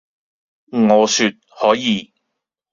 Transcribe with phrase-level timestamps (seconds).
[0.71, 2.11] 我説「可以！」